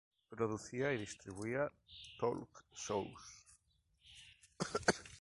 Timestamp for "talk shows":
2.19-3.45